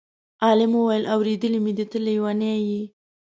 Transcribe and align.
عالم 0.45 0.71
وویل: 0.77 1.03
اورېدلی 1.13 1.59
مې 1.63 1.71
دی 1.77 1.85
ته 1.91 1.97
لېونی 2.05 2.53
یې. 2.67 2.81